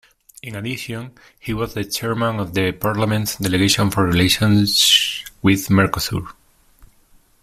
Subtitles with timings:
[0.41, 6.25] In addition, he was the chairman of the parliament's delegation for relations with Mercosur.